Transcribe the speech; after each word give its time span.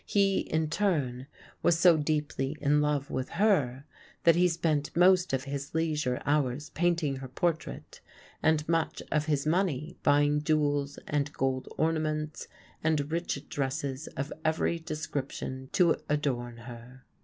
He 0.07 0.39
in 0.39 0.71
turn 0.71 1.27
was 1.61 1.77
so 1.77 1.95
deeply 1.95 2.57
in 2.59 2.81
love 2.81 3.11
with 3.11 3.29
her 3.37 3.85
that 4.23 4.35
he 4.35 4.47
spent 4.47 4.97
most 4.97 5.31
of 5.31 5.43
his 5.43 5.75
leisure 5.75 6.19
hours 6.25 6.71
painting 6.71 7.17
her 7.17 7.27
portrait 7.27 8.01
and 8.41 8.67
much 8.67 9.03
of 9.11 9.25
his 9.27 9.45
money 9.45 9.99
buying 10.01 10.41
jewels 10.41 10.97
and 11.05 11.31
gold 11.33 11.69
ornaments 11.77 12.47
and 12.83 13.11
rich 13.11 13.47
dresses 13.47 14.07
of 14.17 14.33
every 14.43 14.79
description 14.79 15.69
to 15.73 15.95
adorn 16.09 16.57
her. 16.57 17.05